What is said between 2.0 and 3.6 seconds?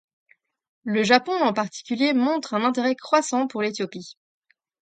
montre un intérêt croissant